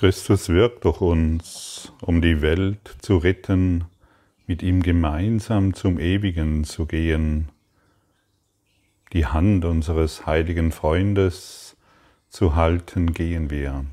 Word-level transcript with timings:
Christus 0.00 0.48
wirkt 0.48 0.86
durch 0.86 1.02
uns, 1.02 1.92
um 2.00 2.22
die 2.22 2.40
Welt 2.40 2.96
zu 3.02 3.18
retten, 3.18 3.84
mit 4.46 4.62
ihm 4.62 4.82
gemeinsam 4.82 5.74
zum 5.74 5.98
Ewigen 5.98 6.64
zu 6.64 6.86
gehen, 6.86 7.50
die 9.12 9.26
Hand 9.26 9.66
unseres 9.66 10.24
heiligen 10.24 10.72
Freundes 10.72 11.76
zu 12.30 12.56
halten, 12.56 13.12
gehen 13.12 13.50
wir. 13.50 13.84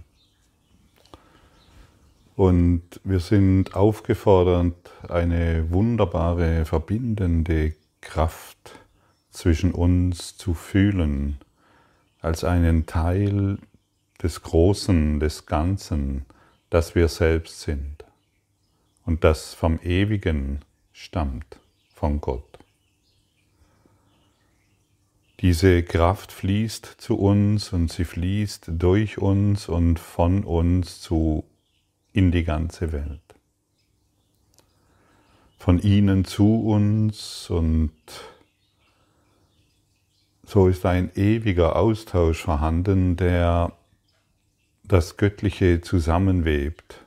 Und 2.37 3.01
wir 3.03 3.19
sind 3.19 3.75
aufgefordert, 3.75 4.89
eine 5.09 5.69
wunderbare, 5.71 6.63
verbindende 6.63 7.73
Kraft 7.99 8.79
zwischen 9.29 9.73
uns 9.73 10.37
zu 10.37 10.53
fühlen, 10.53 11.37
als 12.21 12.45
einen 12.45 12.85
Teil 12.85 13.57
des 14.21 14.41
Großen, 14.41 15.19
des 15.19 15.45
Ganzen, 15.45 16.25
das 16.69 16.95
wir 16.95 17.07
selbst 17.07 17.61
sind 17.61 18.03
und 19.05 19.23
das 19.23 19.53
vom 19.53 19.79
Ewigen 19.81 20.59
stammt, 20.91 21.59
von 21.93 22.19
Gott. 22.19 22.43
Diese 25.39 25.83
Kraft 25.83 26.31
fließt 26.31 26.95
zu 26.97 27.17
uns 27.17 27.71
und 27.71 27.91
sie 27.91 28.05
fließt 28.05 28.71
durch 28.73 29.19
uns 29.19 29.69
und 29.69 29.99
von 29.99 30.43
uns 30.43 30.99
zu 30.99 31.43
in 32.11 32.31
die 32.31 32.43
ganze 32.43 32.91
Welt. 32.91 33.21
Von 35.59 35.79
ihnen 35.79 36.25
zu 36.25 36.61
uns 36.61 37.49
und 37.49 37.93
so 40.43 40.67
ist 40.67 40.85
ein 40.85 41.11
ewiger 41.15 41.75
Austausch 41.75 42.41
vorhanden, 42.41 43.15
der 43.15 43.73
das 44.87 45.17
Göttliche 45.17 45.81
zusammenwebt. 45.81 47.03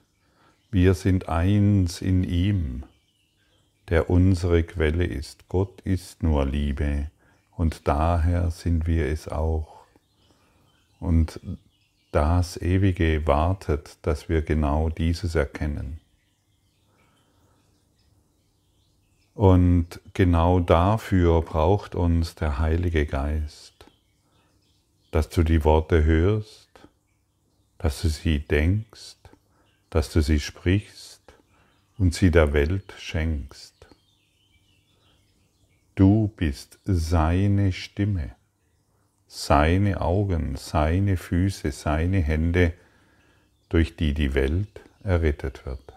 Wir 0.70 0.92
sind 0.92 1.30
eins 1.30 2.02
in 2.02 2.24
ihm, 2.24 2.84
der 3.88 4.10
unsere 4.10 4.62
Quelle 4.62 5.04
ist. 5.04 5.48
Gott 5.48 5.80
ist 5.80 6.22
nur 6.22 6.44
Liebe 6.44 7.10
und 7.56 7.88
daher 7.88 8.50
sind 8.50 8.86
wir 8.86 9.06
es 9.06 9.28
auch. 9.28 9.84
Und 11.00 11.40
das 12.12 12.58
Ewige 12.58 13.26
wartet, 13.26 13.96
dass 14.02 14.28
wir 14.28 14.42
genau 14.42 14.90
dieses 14.90 15.34
erkennen. 15.34 16.00
Und 19.34 20.00
genau 20.12 20.60
dafür 20.60 21.40
braucht 21.40 21.94
uns 21.94 22.34
der 22.34 22.58
Heilige 22.58 23.06
Geist, 23.06 23.86
dass 25.12 25.30
du 25.30 25.42
die 25.42 25.64
Worte 25.64 26.04
hörst, 26.04 26.69
dass 27.80 28.02
du 28.02 28.10
sie 28.10 28.40
denkst, 28.40 29.16
dass 29.88 30.12
du 30.12 30.20
sie 30.20 30.38
sprichst 30.38 31.22
und 31.96 32.14
sie 32.14 32.30
der 32.30 32.52
Welt 32.52 32.92
schenkst. 32.98 33.74
Du 35.94 36.28
bist 36.36 36.78
seine 36.84 37.72
Stimme, 37.72 38.36
seine 39.26 40.02
Augen, 40.02 40.56
seine 40.56 41.16
Füße, 41.16 41.72
seine 41.72 42.20
Hände, 42.20 42.74
durch 43.70 43.96
die 43.96 44.12
die 44.12 44.34
Welt 44.34 44.82
errettet 45.02 45.64
wird. 45.64 45.94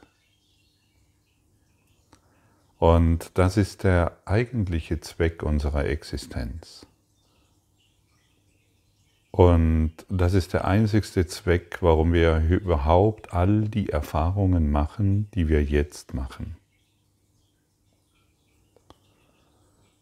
Und 2.79 3.37
das 3.37 3.57
ist 3.57 3.83
der 3.83 4.17
eigentliche 4.23 5.01
Zweck 5.01 5.43
unserer 5.43 5.83
Existenz. 5.83 6.85
Und 9.35 9.93
das 10.09 10.35
ist 10.35 10.53
der 10.53 10.65
einzigste 10.65 11.25
Zweck, 11.25 11.79
warum 11.81 12.13
wir 12.13 12.37
überhaupt 12.47 13.33
all 13.33 13.61
die 13.61 13.89
Erfahrungen 13.89 14.69
machen, 14.71 15.27
die 15.33 15.49
wir 15.49 15.63
jetzt 15.63 16.13
machen. 16.13 16.55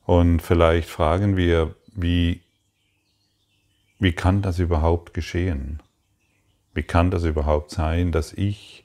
Und 0.05 0.41
vielleicht 0.41 0.89
fragen 0.89 1.37
wir, 1.37 1.73
wie, 1.93 2.41
wie 3.99 4.11
kann 4.11 4.41
das 4.41 4.59
überhaupt 4.59 5.13
geschehen? 5.13 5.81
Wie 6.73 6.83
kann 6.83 7.09
das 7.09 7.23
überhaupt 7.23 7.71
sein, 7.71 8.11
dass 8.11 8.33
ich 8.33 8.83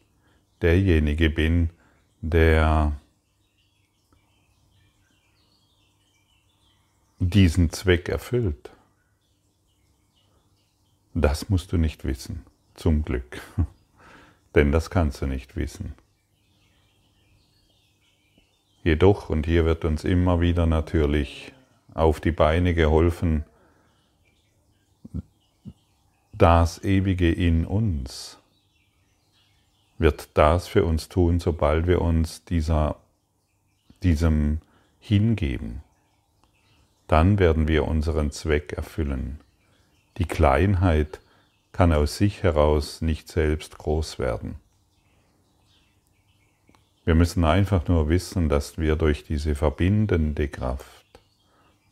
derjenige 0.63 1.29
bin, 1.29 1.71
der 2.21 2.93
diesen 7.19 7.71
Zweck 7.73 8.09
erfüllt? 8.09 8.76
Das 11.19 11.49
musst 11.49 11.73
du 11.73 11.79
nicht 11.79 12.05
wissen, 12.05 12.45
zum 12.75 13.03
Glück. 13.03 13.41
Denn 14.55 14.71
das 14.71 14.91
kannst 14.91 15.23
du 15.23 15.27
nicht 15.27 15.57
wissen. 15.57 15.95
Jedoch, 18.85 19.31
und 19.31 19.47
hier 19.47 19.65
wird 19.65 19.87
uns 19.87 20.05
immer 20.05 20.43
wieder 20.43 20.67
natürlich 20.67 21.55
auf 21.95 22.21
die 22.21 22.33
Beine 22.33 22.75
geholfen, 22.75 23.47
das 26.35 26.85
Ewige 26.85 27.33
in 27.33 27.65
uns 27.65 28.37
wird 29.97 30.29
das 30.35 30.69
für 30.69 30.85
uns 30.85 31.09
tun, 31.09 31.41
sobald 31.41 31.87
wir 31.87 32.03
uns 32.03 32.45
dieser, 32.45 32.97
diesem 34.03 34.61
hingeben. 35.01 35.83
Dann 37.07 37.39
werden 37.39 37.69
wir 37.69 37.89
unseren 37.89 38.31
Zweck 38.33 38.75
erfüllen. 38.75 39.41
Die 40.19 40.25
Kleinheit 40.25 41.21
kann 41.73 41.93
aus 41.93 42.17
sich 42.17 42.43
heraus 42.43 43.03
nicht 43.03 43.29
selbst 43.29 43.77
groß 43.77 44.19
werden. 44.19 44.57
Wir 47.05 47.15
müssen 47.15 47.45
einfach 47.45 47.87
nur 47.87 48.09
wissen, 48.09 48.49
dass 48.49 48.79
wir 48.79 48.97
durch 48.97 49.25
diese 49.25 49.55
verbindende 49.55 50.49
Kraft 50.49 51.21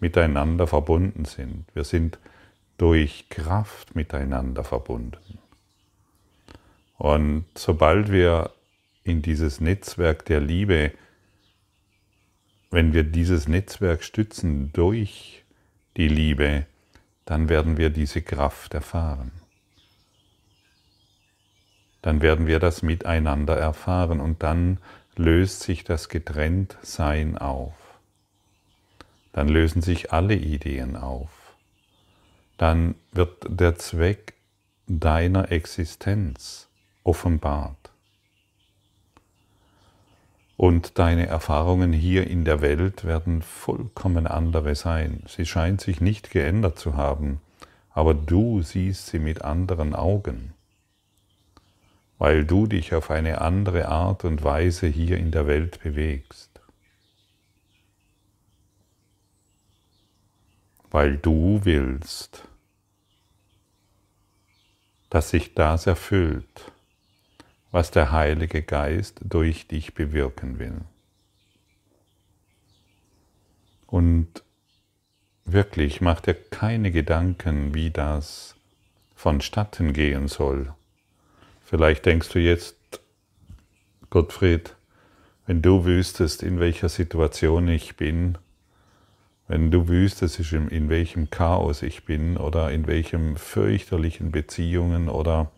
miteinander 0.01 0.67
verbunden 0.67 1.25
sind. 1.25 1.67
Wir 1.75 1.85
sind 1.85 2.19
durch 2.79 3.29
Kraft 3.29 3.95
miteinander 3.95 4.65
verbunden. 4.65 5.39
Und 6.99 7.45
sobald 7.55 8.11
wir 8.11 8.51
in 9.05 9.23
dieses 9.23 9.61
Netzwerk 9.61 10.25
der 10.25 10.41
Liebe, 10.41 10.93
wenn 12.71 12.93
wir 12.93 13.05
dieses 13.05 13.47
Netzwerk 13.47 14.03
stützen 14.03 14.73
durch 14.73 15.45
die 15.97 16.09
Liebe, 16.09 16.67
dann 17.25 17.49
werden 17.49 17.77
wir 17.77 17.91
diese 17.91 18.23
Kraft 18.23 18.75
erfahren. 18.75 19.33
Dann 22.03 22.21
werden 22.21 22.47
wir 22.47 22.61
das 22.61 22.83
miteinander 22.83 23.57
erfahren 23.57 24.21
und 24.21 24.43
dann 24.43 24.79
löst 25.17 25.61
sich 25.61 25.85
das 25.85 26.09
Getrenntsein 26.09 27.39
auf. 27.39 27.75
Dann 29.33 29.49
lösen 29.49 29.81
sich 29.81 30.13
alle 30.13 30.35
Ideen 30.35 30.97
auf. 30.97 31.31
Dann 32.59 32.95
wird 33.11 33.47
der 33.49 33.77
Zweck 33.77 34.35
deiner 34.87 35.51
Existenz 35.51 36.69
offenbart. 37.05 37.84
Und 40.57 40.99
deine 40.99 41.27
Erfahrungen 41.27 41.93
hier 41.93 42.29
in 42.29 42.45
der 42.45 42.61
Welt 42.61 43.05
werden 43.05 43.43
vollkommen 43.43 44.27
andere 44.27 44.77
sein. 44.77 45.23
Sie 45.27 45.47
scheint 45.47 45.81
sich 45.81 46.01
nicht 46.01 46.31
geändert 46.31 46.79
zu 46.79 46.97
haben, 46.97 47.41
aber 47.91 48.15
du 48.15 48.63
siehst 48.63 49.09
sie 49.09 49.19
mit 49.19 49.43
anderen 49.43 49.95
Augen, 49.95 50.55
weil 52.19 52.45
du 52.45 52.67
dich 52.67 52.95
auf 52.95 53.11
eine 53.11 53.41
andere 53.41 53.89
Art 53.89 54.25
und 54.25 54.45
Weise 54.45 54.87
hier 54.87 55.19
in 55.19 55.33
der 55.33 55.49
Welt 55.49 55.83
bewegst. 55.83 56.51
Weil 60.91 61.17
du 61.17 61.61
willst, 61.65 62.47
dass 65.11 65.31
sich 65.31 65.55
das 65.55 65.89
erfüllt, 65.89 66.73
was 67.75 67.91
der 67.91 68.13
Heilige 68.13 68.63
Geist 68.63 69.21
durch 69.25 69.67
dich 69.67 69.95
bewirken 69.95 70.61
will. 70.61 70.83
Und 73.89 74.29
wirklich 75.45 76.01
mach 76.01 76.21
dir 76.21 76.35
keine 76.35 76.93
Gedanken, 76.93 77.75
wie 77.75 77.91
das 77.91 78.55
vonstatten 79.17 79.93
gehen 79.93 80.29
soll. 80.29 80.73
Vielleicht 81.65 82.07
denkst 82.07 82.29
du 82.29 82.39
jetzt, 82.39 82.77
Gottfried, 84.09 84.77
wenn 85.49 85.61
du 85.61 85.85
wüsstest, 85.85 86.45
in 86.45 86.61
welcher 86.61 86.89
Situation 86.89 87.67
ich 87.67 87.97
bin, 87.97 88.39
wenn 89.49 89.73
du 89.73 89.89
wüsstest, 89.89 90.39
in 90.39 90.91
welchem 90.91 91.29
Chaos 91.29 91.83
ich 91.83 92.05
bin 92.05 92.37
oder 92.37 92.71
in 92.71 92.87
welchem 92.87 93.37
fürchterlichen 93.37 94.31
Beziehungen 94.31 95.09
oder 95.09 95.51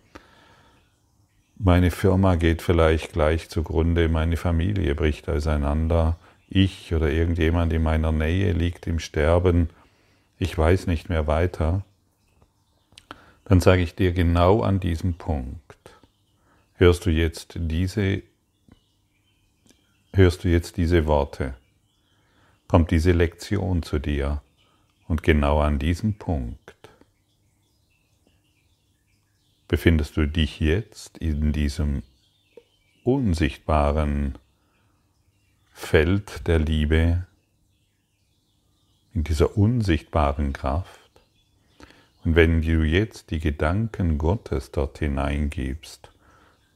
meine 1.58 1.90
Firma 1.90 2.36
geht 2.36 2.62
vielleicht 2.62 3.12
gleich 3.12 3.48
zugrunde, 3.48 4.08
meine 4.08 4.36
Familie 4.36 4.94
bricht 4.94 5.28
auseinander, 5.28 6.18
ich 6.48 6.94
oder 6.94 7.10
irgendjemand 7.10 7.72
in 7.72 7.82
meiner 7.82 8.12
Nähe 8.12 8.52
liegt 8.52 8.86
im 8.86 8.98
Sterben, 8.98 9.70
ich 10.38 10.56
weiß 10.56 10.86
nicht 10.86 11.08
mehr 11.08 11.26
weiter, 11.26 11.82
dann 13.46 13.60
sage 13.60 13.82
ich 13.82 13.94
dir 13.94 14.12
genau 14.12 14.62
an 14.62 14.80
diesem 14.80 15.14
Punkt, 15.14 15.76
hörst 16.74 17.06
du 17.06 17.10
jetzt 17.10 17.54
diese, 17.56 18.22
hörst 20.12 20.44
du 20.44 20.48
jetzt 20.48 20.76
diese 20.76 21.06
Worte, 21.06 21.54
kommt 22.68 22.90
diese 22.90 23.12
Lektion 23.12 23.82
zu 23.82 23.98
dir? 23.98 24.42
Und 25.08 25.22
genau 25.22 25.60
an 25.60 25.78
diesem 25.78 26.14
Punkt 26.14 26.75
befindest 29.68 30.16
du 30.16 30.26
dich 30.26 30.60
jetzt 30.60 31.18
in 31.18 31.52
diesem 31.52 32.02
unsichtbaren 33.04 34.38
Feld 35.72 36.46
der 36.46 36.58
Liebe, 36.58 37.26
in 39.14 39.24
dieser 39.24 39.56
unsichtbaren 39.56 40.52
Kraft. 40.52 41.10
Und 42.24 42.34
wenn 42.34 42.62
du 42.62 42.82
jetzt 42.82 43.30
die 43.30 43.38
Gedanken 43.38 44.18
Gottes 44.18 44.72
dort 44.72 44.98
hineingibst, 44.98 46.10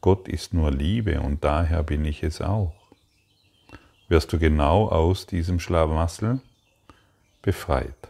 Gott 0.00 0.28
ist 0.28 0.54
nur 0.54 0.70
Liebe 0.70 1.20
und 1.20 1.44
daher 1.44 1.82
bin 1.82 2.04
ich 2.04 2.22
es 2.22 2.40
auch, 2.40 2.75
wirst 4.08 4.32
du 4.32 4.38
genau 4.38 4.88
aus 4.88 5.26
diesem 5.26 5.60
Schlamassel 5.60 6.40
befreit, 7.42 8.08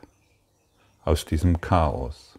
aus 1.04 1.24
diesem 1.24 1.60
Chaos. 1.60 2.29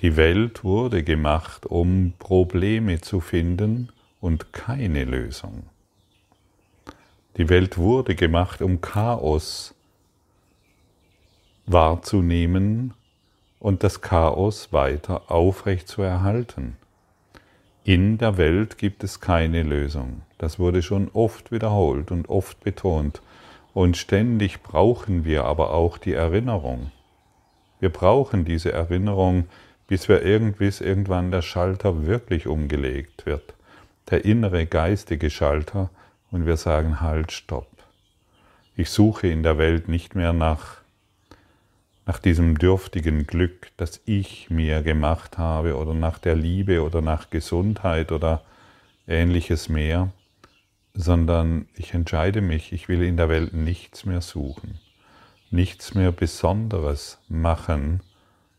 Die 0.00 0.16
Welt 0.16 0.62
wurde 0.62 1.02
gemacht, 1.02 1.66
um 1.66 2.12
Probleme 2.20 3.00
zu 3.00 3.20
finden 3.20 3.88
und 4.20 4.52
keine 4.52 5.04
Lösung. 5.04 5.64
Die 7.36 7.48
Welt 7.48 7.78
wurde 7.78 8.14
gemacht, 8.14 8.62
um 8.62 8.80
Chaos 8.80 9.74
wahrzunehmen 11.66 12.94
und 13.58 13.82
das 13.82 14.00
Chaos 14.00 14.72
weiter 14.72 15.32
aufrecht 15.32 15.88
zu 15.88 16.02
erhalten. 16.02 16.76
In 17.82 18.18
der 18.18 18.36
Welt 18.36 18.78
gibt 18.78 19.02
es 19.02 19.20
keine 19.20 19.64
Lösung. 19.64 20.22
Das 20.38 20.60
wurde 20.60 20.82
schon 20.82 21.10
oft 21.12 21.50
wiederholt 21.50 22.12
und 22.12 22.28
oft 22.28 22.60
betont. 22.62 23.20
Und 23.74 23.96
ständig 23.96 24.62
brauchen 24.62 25.24
wir 25.24 25.44
aber 25.44 25.72
auch 25.72 25.98
die 25.98 26.12
Erinnerung. 26.12 26.92
Wir 27.80 27.90
brauchen 27.90 28.44
diese 28.44 28.72
Erinnerung, 28.72 29.46
bis 29.88 30.08
wir 30.08 30.22
irgendwie 30.22 30.70
irgendwann 30.80 31.32
der 31.32 31.42
Schalter 31.42 32.06
wirklich 32.06 32.46
umgelegt 32.46 33.26
wird, 33.26 33.54
der 34.10 34.24
innere 34.24 34.66
geistige 34.66 35.30
Schalter, 35.30 35.90
und 36.30 36.44
wir 36.44 36.58
sagen 36.58 37.00
halt, 37.00 37.32
stopp. 37.32 37.68
Ich 38.76 38.90
suche 38.90 39.28
in 39.28 39.42
der 39.42 39.56
Welt 39.56 39.88
nicht 39.88 40.14
mehr 40.14 40.34
nach, 40.34 40.76
nach 42.04 42.18
diesem 42.18 42.58
dürftigen 42.58 43.26
Glück, 43.26 43.70
das 43.78 44.02
ich 44.04 44.50
mir 44.50 44.82
gemacht 44.82 45.38
habe, 45.38 45.74
oder 45.76 45.94
nach 45.94 46.18
der 46.18 46.36
Liebe 46.36 46.82
oder 46.82 47.00
nach 47.00 47.30
Gesundheit 47.30 48.12
oder 48.12 48.42
ähnliches 49.06 49.70
mehr, 49.70 50.12
sondern 50.92 51.66
ich 51.74 51.94
entscheide 51.94 52.42
mich, 52.42 52.72
ich 52.72 52.88
will 52.88 53.02
in 53.02 53.16
der 53.16 53.30
Welt 53.30 53.54
nichts 53.54 54.04
mehr 54.04 54.20
suchen, 54.20 54.78
nichts 55.50 55.94
mehr 55.94 56.12
Besonderes 56.12 57.18
machen, 57.28 58.00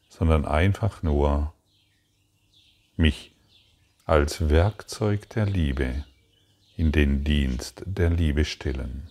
sondern 0.10 0.46
einfach 0.46 1.04
nur 1.04 1.54
mich 2.98 3.34
als 4.06 4.50
Werkzeug 4.50 5.30
der 5.30 5.46
Liebe 5.46 6.04
in 6.76 6.92
den 6.92 7.24
Dienst 7.24 7.84
der 7.86 8.10
Liebe 8.10 8.44
stellen. 8.44 9.10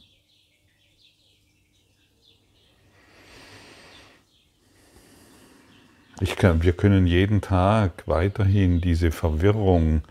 Kann, 6.36 6.62
wir 6.62 6.72
können 6.72 7.06
jeden 7.06 7.40
Tag 7.40 8.02
weiterhin 8.06 8.80
diese 8.80 9.12
Verwirrung, 9.12 10.02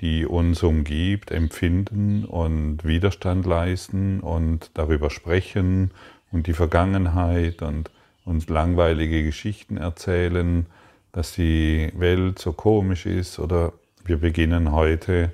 die 0.00 0.24
uns 0.26 0.62
umgibt, 0.62 1.30
empfinden 1.30 2.24
und 2.24 2.84
Widerstand 2.84 3.46
leisten 3.46 4.20
und 4.20 4.70
darüber 4.74 5.10
sprechen 5.10 5.90
und 6.30 6.46
die 6.46 6.52
Vergangenheit 6.52 7.62
und 7.62 7.90
uns 8.26 8.50
langweilige 8.50 9.24
Geschichten 9.24 9.78
erzählen, 9.78 10.66
dass 11.12 11.32
die 11.32 11.90
Welt 11.94 12.38
so 12.38 12.52
komisch 12.52 13.06
ist 13.06 13.38
oder 13.38 13.72
wir 14.04 14.18
beginnen 14.18 14.72
heute 14.72 15.32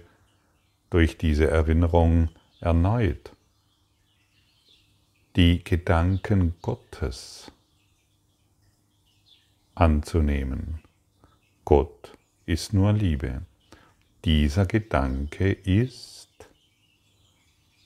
durch 0.91 1.19
diese 1.19 1.51
Erinnerung 1.51 2.29
erneut 2.61 3.33
die 5.37 5.65
Gedanken 5.65 6.55
Gottes 6.61 7.51
anzunehmen. 9.75 10.83
Gott 11.65 12.13
ist 12.45 12.75
nur 12.75 12.93
Liebe. 12.93 13.43
Dieser 14.25 14.67
Gedanke 14.67 15.51
ist 15.53 16.29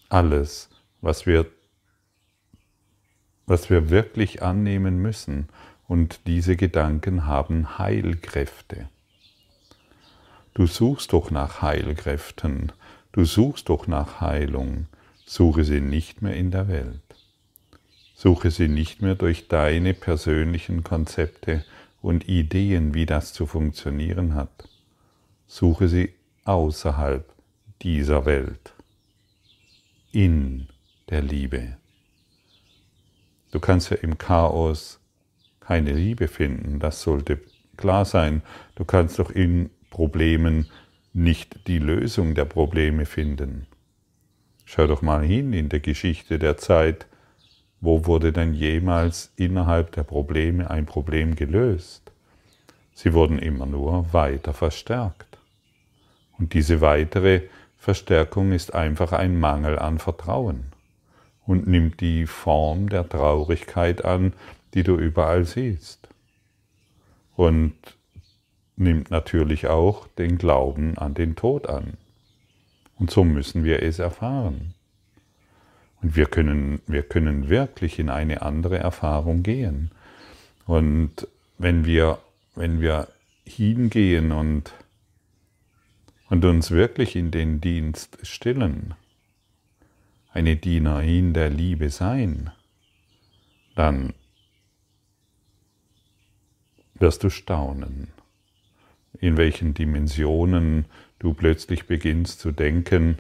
alles, 0.09 0.69
was 1.01 1.25
wir 1.25 1.47
was 3.47 3.71
wir 3.71 3.91
wirklich 3.91 4.43
annehmen 4.43 5.01
müssen. 5.01 5.49
Und 5.89 6.21
diese 6.27 6.57
Gedanken 6.57 7.27
haben 7.27 7.79
Heilkräfte. 7.79 8.89
Du 10.53 10.67
suchst 10.67 11.13
doch 11.13 11.31
nach 11.31 11.63
Heilkräften, 11.63 12.73
du 13.13 13.25
suchst 13.25 13.69
doch 13.69 13.87
nach 13.87 14.21
Heilung, 14.21 14.87
suche 15.27 15.65
sie 15.65 15.81
nicht 15.81 16.23
mehr 16.23 16.35
in 16.35 16.51
der 16.51 16.67
Welt. 16.67 17.03
Suche 18.15 18.51
sie 18.51 18.69
nicht 18.69 19.03
mehr 19.03 19.15
durch 19.15 19.49
deine 19.49 19.93
persönlichen 19.93 20.83
Konzepte 20.83 21.65
und 22.01 22.29
Ideen, 22.29 22.95
wie 22.95 23.05
das 23.05 23.33
zu 23.33 23.47
funktionieren 23.47 24.35
hat. 24.35 24.69
Suche 25.47 25.89
sie 25.89 26.15
außerhalb 26.45 27.31
dieser 27.83 28.25
Welt, 28.25 28.73
in 30.11 30.69
der 31.11 31.21
Liebe. 31.21 31.77
Du 33.57 33.61
kannst 33.61 33.89
ja 33.89 33.97
im 33.97 34.19
Chaos 34.19 35.01
keine 35.61 35.93
Liebe 35.93 36.29
finden, 36.29 36.79
das 36.79 37.01
sollte 37.01 37.41
klar 37.79 38.05
sein. 38.05 38.43
Du 38.75 38.85
kannst 38.85 39.19
doch 39.19 39.31
in 39.31 39.71
Problemen 39.89 40.67
nicht 41.15 41.67
die 41.67 41.79
Lösung 41.79 42.35
der 42.35 42.45
Probleme 42.45 43.07
finden. 43.07 43.67
Schau 44.67 44.87
doch 44.87 45.01
mal 45.01 45.25
hin 45.25 45.55
in 45.55 45.71
der 45.71 45.81
Geschichte 45.81 46.39
der 46.39 46.59
Zeit, 46.59 47.07
wo 47.81 48.05
wurde 48.05 48.31
denn 48.31 48.53
jemals 48.53 49.33
innerhalb 49.37 49.91
der 49.93 50.03
Probleme 50.03 50.71
ein 50.71 50.85
Problem 50.85 51.35
gelöst? 51.35 52.13
Sie 52.93 53.15
wurden 53.15 53.39
immer 53.39 53.65
nur 53.65 54.13
weiter 54.13 54.53
verstärkt. 54.53 55.39
Und 56.37 56.53
diese 56.53 56.83
weitere 56.83 57.45
Verstärkung 57.79 58.53
ist 58.53 58.75
einfach 58.75 59.13
ein 59.13 59.41
Mangel 59.41 59.79
an 59.79 59.99
Vertrauen 59.99 60.76
und 61.47 61.67
nimmt 61.67 62.01
die 62.01 62.27
Form 62.27 62.89
der 62.89 63.09
Traurigkeit 63.09 64.05
an, 64.05 64.33
die 64.75 64.83
du 64.83 64.97
überall 64.97 65.45
siehst. 65.45 66.09
Und 67.37 67.75
nimmt 68.77 69.11
natürlich 69.11 69.69
auch 69.69 70.07
den 70.19 70.39
Glauben 70.39 70.99
an 70.99 71.15
den 71.15 71.37
Tod 71.37 71.69
an. 71.69 71.95
Und 72.99 73.11
so 73.11 73.25
müssen 73.25 73.65
wir 73.65 73.83
es 73.83 73.99
erfahren. 73.99 74.75
Und 76.03 76.17
wir 76.17 76.27
können, 76.27 76.81
wir 76.87 77.03
können 77.03 77.49
wirklich 77.49 77.99
in 77.99 78.11
eine 78.11 78.43
andere 78.43 78.79
Erfahrung 78.79 79.43
gehen. 79.43 79.91
Und 80.67 81.29
wenn 81.59 81.85
wir, 81.85 82.19
wenn 82.55 82.81
wir 82.81 83.09
hingehen 83.45 84.33
und, 84.33 84.73
und 86.29 86.45
uns 86.45 86.71
wirklich 86.71 87.17
in 87.17 87.31
den 87.31 87.61
Dienst 87.61 88.19
stellen, 88.23 88.95
eine 90.37 90.57
Dienerin 90.57 91.33
der 91.33 91.49
Liebe 91.49 91.89
sein, 91.89 92.51
dann 93.75 94.13
wirst 96.93 97.25
du 97.25 97.31
staunen, 97.31 98.09
in 99.19 99.39
welchen 99.39 99.73
Dimensionen 99.73 100.85
du 101.19 101.33
plötzlich 101.33 101.87
beginnst 101.87 102.41
zu 102.41 102.53
denken 102.53 103.17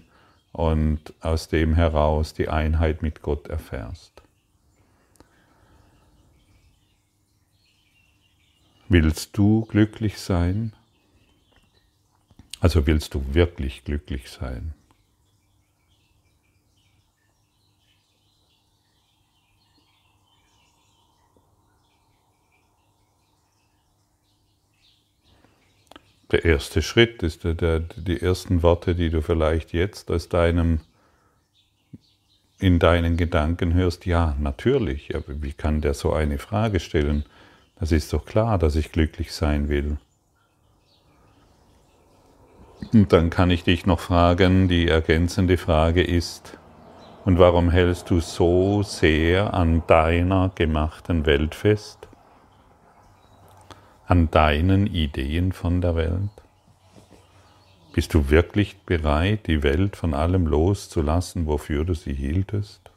und 0.52 1.14
aus 1.20 1.48
dem 1.48 1.74
heraus 1.74 2.34
die 2.34 2.50
Einheit 2.50 3.00
mit 3.00 3.22
Gott 3.22 3.48
erfährst. 3.48 4.22
Willst 8.90 9.38
du 9.38 9.64
glücklich 9.64 10.18
sein? 10.18 10.74
Also 12.60 12.86
willst 12.86 13.14
du 13.14 13.34
wirklich 13.34 13.84
glücklich 13.84 14.28
sein? 14.28 14.74
Der 26.32 26.44
erste 26.44 26.82
Schritt 26.82 27.22
ist 27.22 27.44
der, 27.44 27.54
der, 27.54 27.80
die 27.80 28.20
ersten 28.20 28.62
Worte, 28.62 28.94
die 28.94 29.10
du 29.10 29.22
vielleicht 29.22 29.72
jetzt 29.72 30.10
aus 30.10 30.28
deinem, 30.28 30.80
in 32.58 32.78
deinen 32.78 33.16
Gedanken 33.16 33.74
hörst. 33.74 34.06
Ja, 34.06 34.36
natürlich. 34.40 35.14
Aber 35.14 35.42
wie 35.42 35.52
kann 35.52 35.80
der 35.80 35.94
so 35.94 36.12
eine 36.12 36.38
Frage 36.38 36.80
stellen? 36.80 37.24
Das 37.78 37.92
ist 37.92 38.12
doch 38.12 38.24
klar, 38.24 38.58
dass 38.58 38.74
ich 38.74 38.90
glücklich 38.90 39.32
sein 39.32 39.68
will. 39.68 39.98
Und 42.92 43.12
dann 43.12 43.30
kann 43.30 43.50
ich 43.50 43.64
dich 43.64 43.86
noch 43.86 44.00
fragen, 44.00 44.68
die 44.68 44.88
ergänzende 44.88 45.56
Frage 45.56 46.02
ist, 46.02 46.58
und 47.24 47.40
warum 47.40 47.70
hältst 47.70 48.08
du 48.10 48.20
so 48.20 48.84
sehr 48.84 49.52
an 49.52 49.82
deiner 49.88 50.52
gemachten 50.54 51.26
Welt 51.26 51.56
fest? 51.56 52.05
An 54.08 54.30
deinen 54.30 54.86
Ideen 54.86 55.50
von 55.50 55.80
der 55.80 55.96
Welt? 55.96 56.30
Bist 57.92 58.14
du 58.14 58.30
wirklich 58.30 58.78
bereit, 58.82 59.48
die 59.48 59.64
Welt 59.64 59.96
von 59.96 60.14
allem 60.14 60.46
loszulassen, 60.46 61.46
wofür 61.46 61.84
du 61.84 61.92
sie 61.94 62.14
hieltest? 62.14 62.92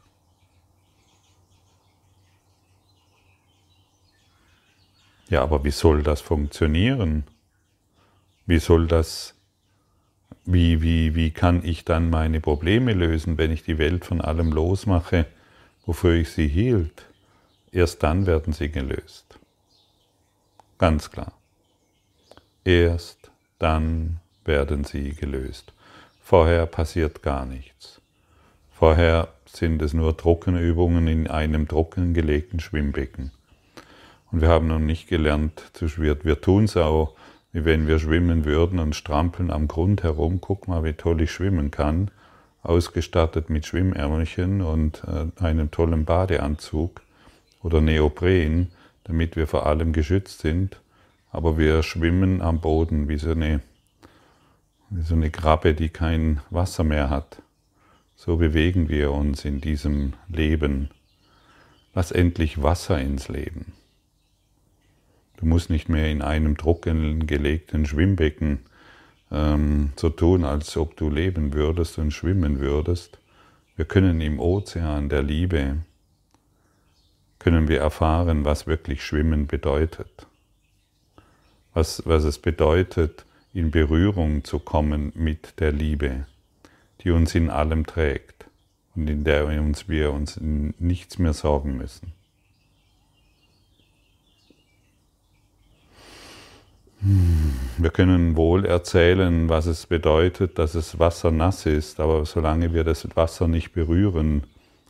Ja, 5.28 5.42
aber 5.42 5.64
wie 5.64 5.72
soll 5.72 6.04
das 6.04 6.20
funktionieren? 6.20 7.24
Wie 8.46 8.60
soll 8.60 8.86
das, 8.86 9.34
wie, 10.44 10.80
wie, 10.80 11.16
wie 11.16 11.32
kann 11.32 11.64
ich 11.64 11.84
dann 11.84 12.08
meine 12.08 12.40
Probleme 12.40 12.92
lösen, 12.92 13.36
wenn 13.36 13.50
ich 13.50 13.64
die 13.64 13.78
Welt 13.78 14.04
von 14.04 14.20
allem 14.20 14.52
losmache, 14.52 15.26
wofür 15.86 16.14
ich 16.14 16.30
sie 16.30 16.46
hielt? 16.46 17.06
Erst 17.72 18.04
dann 18.04 18.26
werden 18.26 18.52
sie 18.52 18.70
gelöst. 18.70 19.39
Ganz 20.80 21.10
klar. 21.10 21.34
Erst 22.64 23.30
dann 23.58 24.20
werden 24.46 24.84
sie 24.84 25.12
gelöst. 25.12 25.74
Vorher 26.22 26.64
passiert 26.64 27.22
gar 27.22 27.44
nichts. 27.44 28.00
Vorher 28.72 29.28
sind 29.44 29.82
es 29.82 29.92
nur 29.92 30.16
Trockenübungen 30.16 31.06
in 31.06 31.28
einem 31.28 31.68
trockengelegten 31.68 32.60
Schwimmbecken. 32.60 33.30
Und 34.32 34.40
wir 34.40 34.48
haben 34.48 34.68
noch 34.68 34.78
nicht 34.78 35.06
gelernt 35.06 35.62
zu 35.74 35.86
schwirren. 35.86 36.20
Wir 36.22 36.40
tun 36.40 36.64
es 36.64 36.78
auch, 36.78 37.14
wie 37.52 37.66
wenn 37.66 37.86
wir 37.86 37.98
schwimmen 37.98 38.46
würden 38.46 38.78
und 38.78 38.96
strampeln 38.96 39.50
am 39.50 39.68
Grund 39.68 40.02
herum. 40.02 40.40
Guck 40.40 40.66
mal, 40.66 40.82
wie 40.82 40.94
toll 40.94 41.20
ich 41.20 41.30
schwimmen 41.30 41.70
kann. 41.70 42.10
Ausgestattet 42.62 43.50
mit 43.50 43.66
Schwimmärmelchen 43.66 44.62
und 44.62 45.02
äh, 45.04 45.44
einem 45.44 45.70
tollen 45.70 46.06
Badeanzug 46.06 47.02
oder 47.62 47.82
Neopren, 47.82 48.72
damit 49.10 49.34
wir 49.34 49.48
vor 49.48 49.66
allem 49.66 49.92
geschützt 49.92 50.40
sind. 50.40 50.80
Aber 51.30 51.58
wir 51.58 51.82
schwimmen 51.82 52.40
am 52.40 52.60
Boden 52.60 53.08
wie 53.08 53.18
so 53.18 53.32
eine, 53.32 53.60
wie 54.88 55.02
so 55.02 55.14
eine 55.14 55.30
Krabbe, 55.30 55.74
die 55.74 55.88
kein 55.88 56.40
Wasser 56.50 56.84
mehr 56.84 57.10
hat. 57.10 57.42
So 58.16 58.36
bewegen 58.36 58.88
wir 58.88 59.12
uns 59.12 59.44
in 59.44 59.60
diesem 59.60 60.12
Leben. 60.28 60.90
Lass 61.94 62.12
endlich 62.12 62.62
Wasser 62.62 63.00
ins 63.00 63.28
Leben. 63.28 63.72
Du 65.38 65.46
musst 65.46 65.70
nicht 65.70 65.88
mehr 65.88 66.08
in 66.10 66.22
einem 66.22 66.56
trockengelegten 66.56 67.86
Schwimmbecken 67.86 68.60
ähm, 69.32 69.92
so 69.96 70.10
tun, 70.10 70.44
als 70.44 70.76
ob 70.76 70.96
du 70.96 71.08
leben 71.08 71.52
würdest 71.52 71.98
und 71.98 72.12
schwimmen 72.12 72.60
würdest. 72.60 73.18
Wir 73.74 73.86
können 73.86 74.20
im 74.20 74.38
Ozean 74.38 75.08
der 75.08 75.22
Liebe, 75.22 75.78
können 77.40 77.66
wir 77.66 77.80
erfahren, 77.80 78.44
was 78.44 78.68
wirklich 78.68 79.04
Schwimmen 79.04 79.48
bedeutet. 79.48 80.26
Was, 81.74 82.02
was 82.06 82.22
es 82.22 82.38
bedeutet, 82.38 83.24
in 83.52 83.72
Berührung 83.72 84.44
zu 84.44 84.60
kommen 84.60 85.12
mit 85.16 85.58
der 85.58 85.72
Liebe, 85.72 86.26
die 87.00 87.10
uns 87.10 87.34
in 87.34 87.50
allem 87.50 87.86
trägt 87.86 88.44
und 88.94 89.10
in 89.10 89.24
der 89.24 89.46
uns 89.46 89.88
wir 89.88 90.12
uns 90.12 90.38
nichts 90.40 91.18
mehr 91.18 91.32
sorgen 91.32 91.76
müssen. 91.76 92.12
Wir 97.78 97.90
können 97.90 98.36
wohl 98.36 98.66
erzählen, 98.66 99.48
was 99.48 99.64
es 99.64 99.86
bedeutet, 99.86 100.58
dass 100.58 100.74
es 100.74 100.98
Wasser 100.98 101.30
nass 101.30 101.64
ist, 101.64 101.98
aber 101.98 102.26
solange 102.26 102.74
wir 102.74 102.84
das 102.84 103.08
Wasser 103.16 103.48
nicht 103.48 103.72
berühren, 103.72 104.44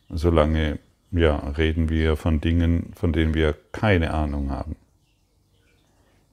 solange 0.09 0.81
ja, 1.13 1.37
reden 1.37 1.89
wir 1.89 2.17
von 2.17 2.41
Dingen, 2.41 2.93
von 2.95 3.13
denen 3.13 3.35
wir 3.35 3.55
keine 3.73 4.13
Ahnung 4.15 4.51
haben. 4.51 4.77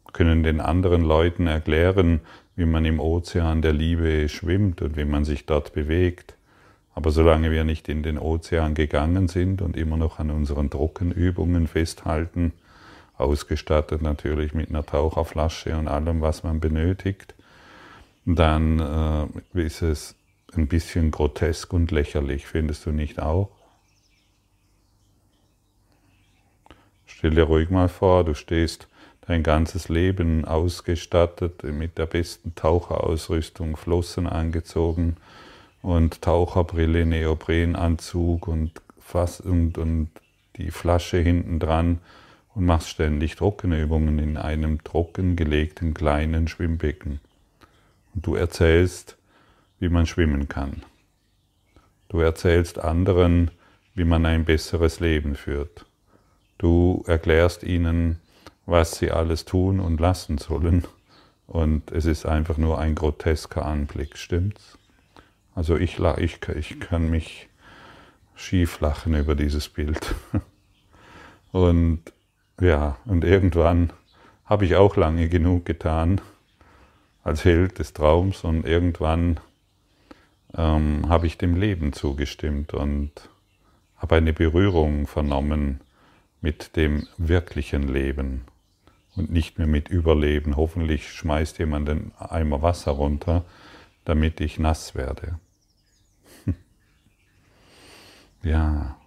Wir 0.06 0.14
können 0.14 0.44
den 0.44 0.62
anderen 0.62 1.04
Leuten 1.04 1.48
erklären, 1.48 2.22
wie 2.56 2.66
man 2.66 2.86
im 2.86 3.00
Ozean 3.00 3.62
der 3.62 3.74
Liebe 3.74 4.30
schwimmt 4.30 4.82
und 4.82 4.98
wie 4.98 5.06
man 5.06 5.26
sich 5.26 5.46
dort 5.46 5.74
bewegt. 5.74 6.36
Aber 6.96 7.12
solange 7.12 7.52
wir 7.52 7.64
nicht 7.64 7.90
in 7.90 8.02
den 8.02 8.18
Ozean 8.18 8.74
gegangen 8.74 9.28
sind 9.28 9.62
und 9.62 9.78
immer 9.78 9.98
noch 9.98 10.18
an 10.18 10.32
unseren 10.32 10.72
Trockenübungen 10.72 11.68
festhalten, 11.68 12.54
ausgestattet 13.18 14.02
natürlich 14.02 14.54
mit 14.54 14.70
einer 14.70 14.86
Taucherflasche 14.86 15.78
und 15.78 15.88
allem, 15.88 16.22
was 16.22 16.44
man 16.44 16.60
benötigt, 16.60 17.36
dann 18.26 18.80
äh, 19.54 19.66
ist 19.66 19.82
es 19.82 20.16
ein 20.56 20.68
bisschen 20.68 21.12
grotesk 21.12 21.72
und 21.74 21.92
lächerlich, 21.92 22.48
findest 22.48 22.86
du 22.86 22.92
nicht 22.92 23.22
auch? 23.22 23.57
Stell 27.08 27.32
dir 27.32 27.44
ruhig 27.44 27.70
mal 27.70 27.90
vor, 27.90 28.24
du 28.24 28.36
stehst 28.36 28.88
dein 29.22 29.42
ganzes 29.42 29.90
Leben 29.90 30.46
ausgestattet 30.46 31.64
mit 31.64 31.98
der 31.98 32.06
besten 32.06 32.54
Taucherausrüstung, 32.54 33.76
Flossen 33.76 34.28
angezogen 34.28 35.18
und 35.82 36.22
Taucherbrille, 36.22 37.06
Neoprenanzug 37.06 38.48
und, 38.48 38.82
Fass 39.00 39.42
und, 39.42 39.78
und 39.78 40.10
die 40.58 40.70
Flasche 40.70 41.18
hinten 41.18 41.60
dran 41.60 42.00
und 42.54 42.66
machst 42.66 42.90
ständig 42.90 43.36
Trockenübungen 43.36 44.20
in 44.20 44.38
einem 44.38 44.84
trockengelegten 44.84 45.94
kleinen 45.94 46.48
Schwimmbecken. 46.48 47.20
Und 48.14 48.26
du 48.26 48.36
erzählst, 48.36 49.18
wie 49.80 49.90
man 49.90 50.06
schwimmen 50.06 50.48
kann. 50.48 50.84
Du 52.10 52.20
erzählst 52.20 52.80
anderen, 52.80 53.52
wie 53.96 54.06
man 54.06 54.26
ein 54.26 54.46
besseres 54.46 55.00
Leben 55.00 55.36
führt. 55.36 55.87
Du 56.58 57.04
erklärst 57.08 57.64
ihnen, 57.64 58.20
was 58.66 58.98
sie 58.98 59.12
alles 59.12 59.46
tun 59.46 59.80
und 59.80 60.00
lassen 60.00 60.38
sollen. 60.38 60.86
Und 61.46 61.92
es 61.92 62.06
ist 62.06 62.26
einfach 62.26 62.58
nur 62.58 62.80
ein 62.80 62.96
grotesker 62.96 63.66
Anblick, 63.66 64.18
stimmt's? 64.18 64.78
Also 65.56 65.76
ich, 65.78 66.00
ich, 66.00 66.40
ich 66.50 66.80
kann 66.80 67.10
mich 67.10 67.48
schief 68.36 68.80
lachen 68.80 69.16
über 69.16 69.36
dieses 69.36 69.70
Bild. 69.70 70.14
Und 71.52 72.02
ja, 72.60 72.98
und 73.06 73.24
irgendwann 73.24 73.92
habe 74.46 74.66
ich 74.66 74.76
auch 74.76 74.96
lange 74.96 75.30
genug 75.30 75.66
getan 75.66 76.22
als 77.24 77.46
Held 77.46 77.80
des 77.80 77.94
Traums 77.94 78.44
und 78.44 78.66
irgendwann 78.66 79.40
ähm, 80.56 81.08
habe 81.08 81.28
ich 81.28 81.38
dem 81.38 81.56
Leben 81.56 81.94
zugestimmt 81.94 82.74
und 82.74 83.12
habe 83.98 84.16
eine 84.16 84.34
Berührung 84.34 85.08
vernommen 85.08 85.82
mit 86.41 86.75
dem 86.75 87.08
wirklichen 87.17 87.88
Leben 87.88 88.46
und 89.15 89.32
nicht 89.32 89.58
mehr 89.58 89.67
mit 89.67 89.89
Überleben. 89.89 90.56
Hoffentlich 90.56 91.10
schmeißt 91.10 91.60
jemand 91.60 91.89
einen 91.89 92.12
Eimer 92.20 92.62
Wasser 92.62 92.91
runter, 92.91 93.46
damit 94.06 94.39
ich 94.41 94.60
nass 94.60 94.96
werde. 94.96 95.39
ja, 98.44 98.98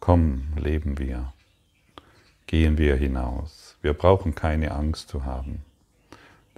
komm, 0.00 0.48
leben 0.56 0.98
wir 0.98 1.32
gehen 2.46 2.78
wir 2.78 2.96
hinaus. 2.96 3.76
Wir 3.82 3.92
brauchen 3.92 4.34
keine 4.34 4.72
Angst 4.72 5.08
zu 5.08 5.24
haben. 5.24 5.62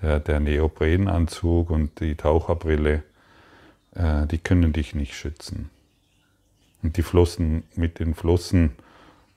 Der, 0.00 0.20
der 0.20 0.40
Neoprenanzug 0.40 1.70
und 1.70 2.00
die 2.00 2.14
Taucherbrille, 2.14 3.02
äh, 3.94 4.26
die 4.26 4.38
können 4.38 4.72
dich 4.72 4.94
nicht 4.94 5.14
schützen. 5.14 5.70
Und 6.82 6.96
die 6.96 7.02
Flossen, 7.02 7.64
mit 7.74 7.98
den 7.98 8.14
Flossen 8.14 8.72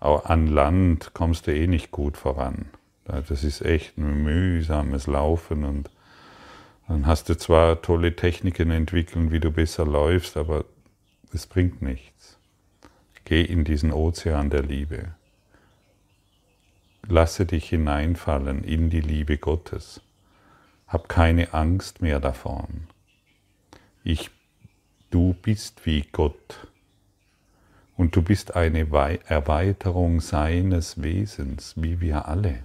auch 0.02 0.26
an 0.26 0.48
Land 0.48 1.14
kommst 1.14 1.48
du 1.48 1.54
eh 1.54 1.68
nicht 1.68 1.92
gut 1.92 2.18
voran. 2.18 2.66
Das 3.06 3.44
ist 3.44 3.62
echt 3.62 3.98
ein 3.98 4.24
mühsames 4.24 5.08
Laufen 5.08 5.64
und 5.64 5.90
dann 6.88 7.06
hast 7.06 7.30
du 7.30 7.38
zwar 7.38 7.82
tolle 7.82 8.16
Techniken 8.16 8.72
entwickelt, 8.72 9.32
wie 9.32 9.40
du 9.40 9.52
besser 9.52 9.86
läufst, 9.86 10.38
aber 10.38 10.66
es 11.32 11.46
bringt 11.46 11.82
nichts. 11.82 12.38
Geh 13.26 13.44
in 13.44 13.64
diesen 13.64 13.94
Ozean 13.94 14.50
der 14.50 14.64
Liebe. 14.64 15.16
Lasse 17.08 17.46
dich 17.46 17.70
hineinfallen 17.70 18.64
in 18.64 18.90
die 18.90 19.02
Liebe 19.02 19.38
Gottes. 19.38 20.02
Hab 20.88 21.10
keine 21.10 21.54
Angst 21.54 22.02
mehr 22.02 22.20
davon. 22.20 22.88
Ich, 24.04 24.32
du 25.12 25.36
bist 25.42 25.86
wie 25.86 26.02
Gott. 26.12 26.71
Und 28.02 28.16
du 28.16 28.24
bist 28.24 28.56
eine 28.56 28.80
Erweiterung 29.28 30.22
seines 30.22 31.04
Wesens, 31.04 31.76
wie 31.78 32.02
wir 32.02 32.28
alle. 32.28 32.64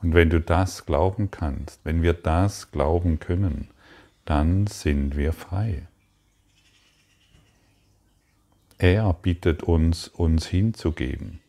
Und 0.00 0.14
wenn 0.14 0.30
du 0.30 0.40
das 0.40 0.86
glauben 0.86 1.30
kannst, 1.30 1.84
wenn 1.84 2.00
wir 2.00 2.14
das 2.14 2.70
glauben 2.70 3.20
können, 3.20 3.68
dann 4.24 4.66
sind 4.68 5.18
wir 5.18 5.34
frei. 5.34 5.86
Er 8.78 9.12
bittet 9.12 9.62
uns, 9.62 10.08
uns 10.08 10.46
hinzugeben. 10.46 11.40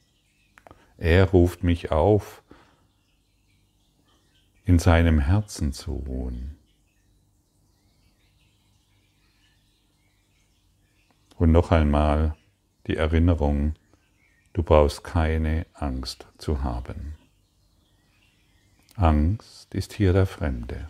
Er 0.97 1.23
ruft 1.29 1.63
mich 1.63 1.89
auf, 1.89 2.43
in 4.65 4.77
seinem 4.77 5.21
Herzen 5.21 5.71
zu 5.71 5.93
ruhen. 5.93 6.58
Und 11.39 11.53
noch 11.53 11.71
einmal 11.71 12.35
die 12.85 12.97
Erinnerung, 12.97 13.75
du 14.51 14.61
brauchst 14.61 15.05
keine 15.05 15.65
Angst 15.73 16.27
zu 16.37 16.63
haben. 16.63 17.15
Angst 18.97 19.73
ist 19.73 19.93
hier 19.93 20.11
der 20.11 20.25
Fremde. 20.25 20.89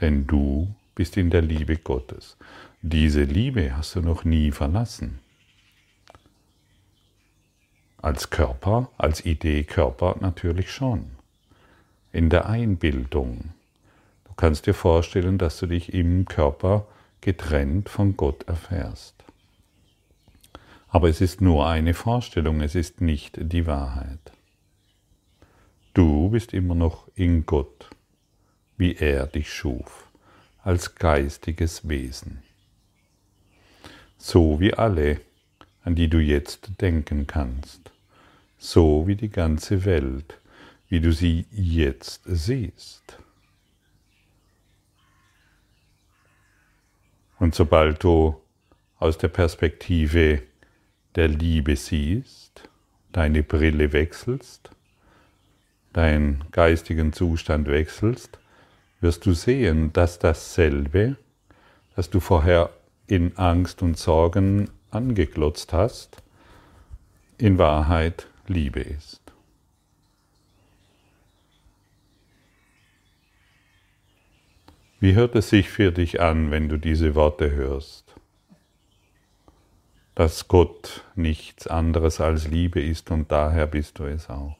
Denn 0.00 0.26
du 0.26 0.74
bist 0.96 1.16
in 1.16 1.30
der 1.30 1.42
Liebe 1.42 1.76
Gottes. 1.76 2.36
Diese 2.82 3.22
Liebe 3.22 3.76
hast 3.76 3.94
du 3.94 4.00
noch 4.00 4.24
nie 4.24 4.50
verlassen. 4.50 5.20
Als 7.98 8.30
Körper, 8.30 8.90
als 8.98 9.24
Idee 9.24 9.62
Körper 9.62 10.16
natürlich 10.20 10.72
schon. 10.72 11.12
In 12.10 12.28
der 12.28 12.46
Einbildung. 12.46 13.54
Du 14.24 14.34
kannst 14.34 14.66
dir 14.66 14.74
vorstellen, 14.74 15.38
dass 15.38 15.60
du 15.60 15.66
dich 15.66 15.94
im 15.94 16.24
Körper 16.24 16.88
getrennt 17.24 17.88
von 17.88 18.18
Gott 18.18 18.42
erfährst. 18.48 19.14
Aber 20.88 21.08
es 21.08 21.22
ist 21.22 21.40
nur 21.40 21.66
eine 21.66 21.94
Vorstellung, 21.94 22.60
es 22.60 22.74
ist 22.74 23.00
nicht 23.00 23.38
die 23.40 23.66
Wahrheit. 23.66 24.20
Du 25.94 26.28
bist 26.28 26.52
immer 26.52 26.74
noch 26.74 27.08
in 27.14 27.46
Gott, 27.46 27.88
wie 28.76 28.94
er 28.94 29.26
dich 29.26 29.50
schuf, 29.50 30.06
als 30.62 30.96
geistiges 30.96 31.88
Wesen. 31.88 32.42
So 34.18 34.60
wie 34.60 34.74
alle, 34.74 35.22
an 35.82 35.94
die 35.94 36.08
du 36.08 36.18
jetzt 36.18 36.78
denken 36.82 37.26
kannst, 37.26 37.90
so 38.58 39.06
wie 39.06 39.16
die 39.16 39.30
ganze 39.30 39.86
Welt, 39.86 40.38
wie 40.90 41.00
du 41.00 41.10
sie 41.10 41.46
jetzt 41.50 42.20
siehst. 42.26 43.18
Und 47.44 47.54
sobald 47.54 48.02
du 48.02 48.40
aus 48.98 49.18
der 49.18 49.28
Perspektive 49.28 50.40
der 51.14 51.28
Liebe 51.28 51.76
siehst, 51.76 52.70
deine 53.12 53.42
Brille 53.42 53.92
wechselst, 53.92 54.70
deinen 55.92 56.44
geistigen 56.52 57.12
Zustand 57.12 57.68
wechselst, 57.68 58.38
wirst 59.02 59.26
du 59.26 59.34
sehen, 59.34 59.92
dass 59.92 60.18
dasselbe, 60.18 61.16
das 61.94 62.08
du 62.08 62.18
vorher 62.18 62.70
in 63.08 63.36
Angst 63.36 63.82
und 63.82 63.98
Sorgen 63.98 64.70
angeglotzt 64.90 65.74
hast, 65.74 66.22
in 67.36 67.58
Wahrheit 67.58 68.26
Liebe 68.46 68.80
ist. 68.80 69.23
Wie 75.04 75.14
hört 75.14 75.34
es 75.34 75.50
sich 75.50 75.68
für 75.68 75.92
dich 75.92 76.22
an, 76.22 76.50
wenn 76.50 76.70
du 76.70 76.78
diese 76.78 77.14
Worte 77.14 77.50
hörst? 77.50 78.14
Dass 80.14 80.48
Gott 80.48 81.04
nichts 81.14 81.66
anderes 81.66 82.22
als 82.22 82.48
Liebe 82.48 82.80
ist 82.80 83.10
und 83.10 83.30
daher 83.30 83.66
bist 83.66 83.98
du 83.98 84.04
es 84.04 84.30
auch. 84.30 84.56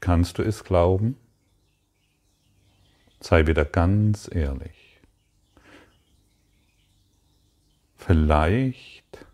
Kannst 0.00 0.38
du 0.38 0.42
es 0.42 0.64
glauben? 0.64 1.18
Sei 3.20 3.46
wieder 3.46 3.66
ganz 3.66 4.30
ehrlich. 4.32 4.98
Vielleicht 7.98 9.26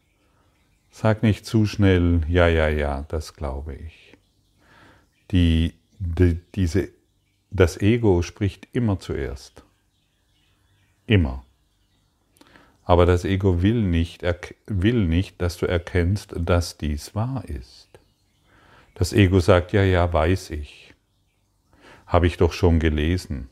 sag 0.91 1.23
nicht 1.23 1.47
zu 1.47 1.67
schnell, 1.67 2.23
ja, 2.27 2.49
ja, 2.49 2.69
ja, 2.69 3.03
das 3.07 3.35
glaube 3.35 3.77
ich. 3.77 4.17
Die, 5.31 5.75
die, 6.01 6.41
diese, 6.57 6.98
das 7.51 7.81
Ego 7.81 8.23
spricht 8.23 8.69
immer 8.73 9.01
zuerst. 9.01 9.65
Immer. 11.07 11.45
Aber 12.85 13.07
das 13.07 13.25
Ego 13.25 13.63
will 13.63 13.83
nicht, 13.83 14.23
will 14.67 15.07
nicht, 15.07 15.41
dass 15.43 15.59
du 15.59 15.67
erkennst, 15.67 16.35
dass 16.39 16.79
dies 16.79 17.15
wahr 17.15 17.45
ist. 17.47 17.89
Das 18.95 19.13
Ego 19.13 19.41
sagt, 19.41 19.73
ja, 19.73 19.83
ja, 19.83 20.13
weiß 20.13 20.51
ich. 20.51 20.95
Habe 22.07 22.27
ich 22.27 22.37
doch 22.37 22.53
schon 22.53 22.81
gelesen. 22.81 23.49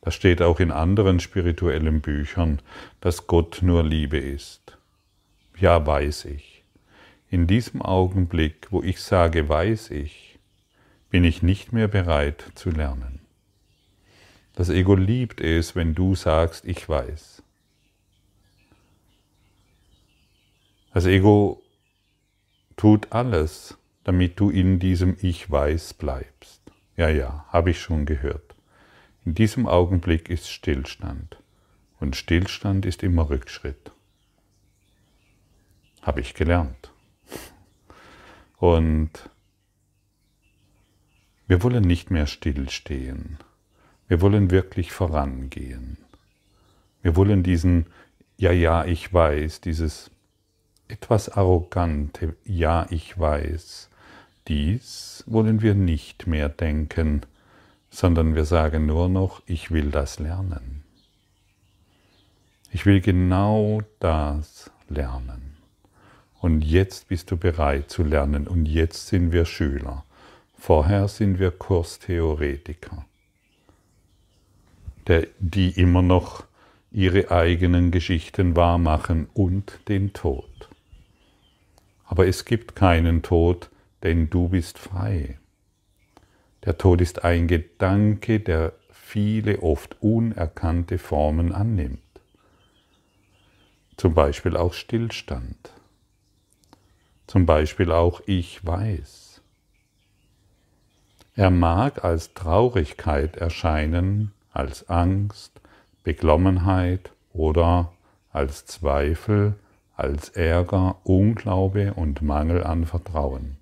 Das 0.00 0.14
steht 0.14 0.42
auch 0.42 0.60
in 0.60 0.70
anderen 0.70 1.20
spirituellen 1.20 2.00
Büchern, 2.00 2.60
dass 3.00 3.26
Gott 3.26 3.60
nur 3.62 3.84
Liebe 3.84 4.18
ist. 4.18 4.78
Ja, 5.58 5.86
weiß 5.86 6.24
ich. 6.26 6.64
In 7.28 7.46
diesem 7.46 7.82
Augenblick, 7.82 8.68
wo 8.70 8.82
ich 8.82 9.00
sage, 9.00 9.48
weiß 9.48 9.90
ich, 9.90 10.29
bin 11.10 11.24
ich 11.24 11.42
nicht 11.42 11.72
mehr 11.72 11.88
bereit 11.88 12.52
zu 12.54 12.70
lernen. 12.70 13.20
Das 14.54 14.68
Ego 14.68 14.94
liebt 14.94 15.40
es, 15.40 15.74
wenn 15.74 15.94
du 15.94 16.14
sagst, 16.14 16.64
ich 16.64 16.88
weiß. 16.88 17.42
Das 20.92 21.06
Ego 21.06 21.62
tut 22.76 23.12
alles, 23.12 23.78
damit 24.04 24.40
du 24.40 24.50
in 24.50 24.78
diesem 24.78 25.16
Ich 25.20 25.50
weiß 25.50 25.94
bleibst. 25.94 26.60
Ja, 26.96 27.08
ja, 27.08 27.46
habe 27.48 27.70
ich 27.70 27.80
schon 27.80 28.06
gehört. 28.06 28.54
In 29.24 29.34
diesem 29.34 29.66
Augenblick 29.66 30.28
ist 30.28 30.50
Stillstand. 30.50 31.36
Und 32.00 32.16
Stillstand 32.16 32.86
ist 32.86 33.02
immer 33.02 33.30
Rückschritt. 33.30 33.92
Habe 36.02 36.20
ich 36.20 36.34
gelernt. 36.34 36.90
Und 38.56 39.29
wir 41.50 41.64
wollen 41.64 41.82
nicht 41.82 42.12
mehr 42.12 42.28
stillstehen. 42.28 43.38
Wir 44.06 44.20
wollen 44.20 44.52
wirklich 44.52 44.92
vorangehen. 44.92 45.96
Wir 47.02 47.16
wollen 47.16 47.42
diesen 47.42 47.86
Ja, 48.36 48.52
ja, 48.52 48.84
ich 48.84 49.12
weiß, 49.12 49.60
dieses 49.60 50.12
etwas 50.86 51.28
arrogante 51.28 52.36
Ja, 52.44 52.86
ich 52.90 53.18
weiß, 53.18 53.90
dies 54.46 55.24
wollen 55.26 55.60
wir 55.60 55.74
nicht 55.74 56.28
mehr 56.28 56.48
denken, 56.48 57.22
sondern 57.90 58.36
wir 58.36 58.44
sagen 58.44 58.86
nur 58.86 59.08
noch, 59.08 59.42
ich 59.46 59.72
will 59.72 59.90
das 59.90 60.20
lernen. 60.20 60.84
Ich 62.70 62.86
will 62.86 63.00
genau 63.00 63.80
das 63.98 64.70
lernen. 64.88 65.56
Und 66.40 66.62
jetzt 66.62 67.08
bist 67.08 67.28
du 67.32 67.36
bereit 67.36 67.90
zu 67.90 68.04
lernen 68.04 68.46
und 68.46 68.66
jetzt 68.66 69.08
sind 69.08 69.32
wir 69.32 69.46
Schüler. 69.46 70.04
Vorher 70.60 71.08
sind 71.08 71.38
wir 71.38 71.52
Kurstheoretiker, 71.52 73.06
die 75.38 75.70
immer 75.70 76.02
noch 76.02 76.44
ihre 76.92 77.30
eigenen 77.30 77.90
Geschichten 77.90 78.54
wahrmachen 78.56 79.30
und 79.32 79.80
den 79.88 80.12
Tod. 80.12 80.68
Aber 82.04 82.26
es 82.26 82.44
gibt 82.44 82.76
keinen 82.76 83.22
Tod, 83.22 83.70
denn 84.02 84.28
du 84.28 84.50
bist 84.50 84.78
frei. 84.78 85.38
Der 86.66 86.76
Tod 86.76 87.00
ist 87.00 87.24
ein 87.24 87.48
Gedanke, 87.48 88.38
der 88.38 88.74
viele 88.92 89.62
oft 89.62 89.96
unerkannte 90.02 90.98
Formen 90.98 91.52
annimmt. 91.52 92.00
Zum 93.96 94.12
Beispiel 94.12 94.58
auch 94.58 94.74
Stillstand. 94.74 95.72
Zum 97.26 97.46
Beispiel 97.46 97.90
auch 97.90 98.20
Ich 98.26 98.64
weiß. 98.64 99.29
Er 101.40 101.50
mag 101.50 102.04
als 102.04 102.34
Traurigkeit 102.34 103.38
erscheinen, 103.38 104.32
als 104.52 104.90
Angst, 104.90 105.58
Beklommenheit 106.04 107.12
oder 107.32 107.92
als 108.30 108.66
Zweifel, 108.66 109.54
als 109.96 110.28
Ärger, 110.28 110.96
Unglaube 111.02 111.94
und 111.94 112.20
Mangel 112.20 112.62
an 112.62 112.84
Vertrauen 112.84 113.56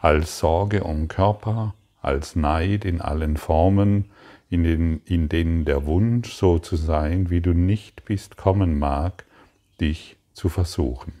als 0.00 0.40
Sorge 0.40 0.82
um 0.82 1.06
Körper, 1.06 1.74
als 2.02 2.34
Neid 2.34 2.84
in 2.84 3.00
allen 3.00 3.36
Formen, 3.36 4.06
in, 4.48 4.64
den, 4.64 5.00
in 5.04 5.28
denen 5.28 5.64
der 5.64 5.86
Wunsch, 5.86 6.32
so 6.32 6.58
zu 6.58 6.74
sein, 6.74 7.30
wie 7.30 7.40
du 7.40 7.52
nicht 7.52 8.04
bist, 8.04 8.36
kommen 8.36 8.80
mag, 8.80 9.24
dich 9.80 10.16
zu 10.32 10.48
versuchen. 10.48 11.12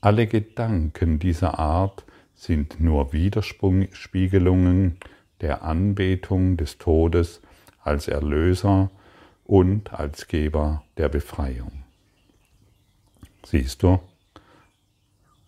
Alle 0.00 0.26
Gedanken 0.26 1.20
dieser 1.20 1.60
Art 1.60 2.04
sind 2.38 2.80
nur 2.80 3.12
Widerspiegelungen 3.12 4.96
der 5.40 5.64
Anbetung 5.64 6.56
des 6.56 6.78
Todes 6.78 7.42
als 7.82 8.06
Erlöser 8.06 8.90
und 9.44 9.92
als 9.92 10.28
Geber 10.28 10.84
der 10.96 11.08
Befreiung. 11.08 11.82
Siehst 13.44 13.82
du, 13.82 13.98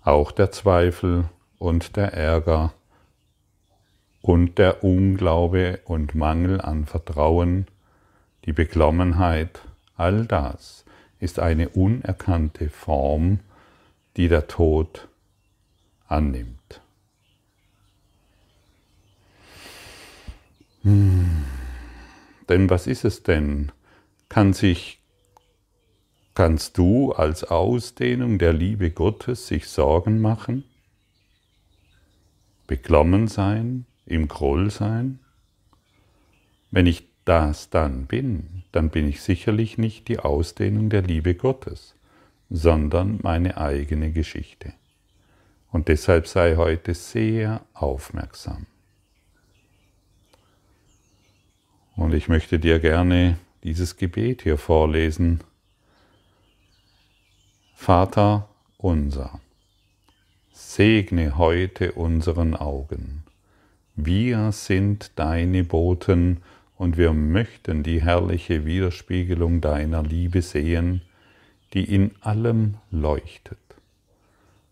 auch 0.03 0.33
der 0.33 0.51
Zweifel 0.51 1.29
und 1.59 1.97
der 1.97 2.13
Ärger 2.13 2.73
und 4.21 4.59
der 4.59 4.83
Unglaube 4.83 5.81
und 5.85 6.17
Mangel 6.17 6.61
an 6.61 6.87
Vertrauen, 6.87 7.69
die 8.47 8.53
Beklommenheit, 8.53 9.61
all 9.97 10.27
das 10.27 10.85
ist 11.21 11.39
eine 11.39 11.69
unerkannte 11.69 12.69
Form, 12.69 13.39
die 14.17 14.27
der 14.27 14.49
Tod 14.49 15.07
annimmt. 16.09 16.60
Hm. 20.83 21.45
Denn 22.49 22.71
was 22.71 22.87
ist 22.87 23.05
es 23.05 23.23
denn, 23.23 23.71
kann 24.29 24.53
sich, 24.53 25.01
kannst 26.35 26.79
du 26.79 27.13
als 27.13 27.45
Ausdehnung 27.45 28.39
der 28.39 28.53
Liebe 28.53 28.91
Gottes 28.91 29.47
sich 29.47 29.69
Sorgen 29.69 30.21
machen? 30.21 30.65
Beklommen 32.67 33.29
sein, 33.29 33.87
im 34.07 34.29
Groll 34.29 34.71
sein? 34.71 35.21
Wenn 36.71 36.87
ich 36.87 37.09
das 37.25 37.71
dann 37.71 38.07
bin, 38.07 38.65
dann 38.73 38.91
bin 38.91 39.09
ich 39.09 39.23
sicherlich 39.23 39.77
nicht 39.79 40.09
die 40.09 40.19
Ausdehnung 40.19 40.89
der 40.89 41.03
Liebe 41.03 41.35
Gottes, 41.35 41.95
sondern 42.49 43.19
meine 43.23 43.59
eigene 43.59 44.13
Geschichte. 44.13 44.73
Und 45.71 45.89
deshalb 45.89 46.27
sei 46.27 46.57
heute 46.57 46.95
sehr 46.95 47.65
aufmerksam. 47.75 48.67
Und 52.11 52.17
ich 52.17 52.27
möchte 52.27 52.59
dir 52.59 52.81
gerne 52.81 53.39
dieses 53.63 53.97
Gebet 53.97 54.43
hier 54.43 54.59
vorlesen. 54.59 55.43
Vater 57.77 58.49
unser, 58.79 59.41
segne 60.53 61.39
heute 61.39 61.93
unseren 61.93 62.57
Augen. 62.57 63.23
Wir 63.95 64.51
sind 64.51 65.13
deine 65.15 65.63
Boten 65.63 66.39
und 66.77 66.97
wir 66.97 67.13
möchten 67.13 67.85
die 67.85 68.03
herrliche 68.03 68.65
Widerspiegelung 68.65 69.61
deiner 69.61 70.03
Liebe 70.03 70.43
sehen, 70.43 71.03
die 71.75 71.85
in 71.85 72.11
allem 72.23 72.79
leuchtet. 72.91 73.61